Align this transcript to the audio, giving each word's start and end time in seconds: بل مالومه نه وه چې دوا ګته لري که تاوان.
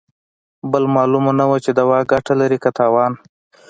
بل 0.71 0.83
مالومه 0.95 1.31
نه 1.39 1.45
وه 1.49 1.57
چې 1.65 1.71
دوا 1.79 1.99
ګته 2.11 2.33
لري 2.41 2.57
که 2.63 2.69
تاوان. 2.77 3.13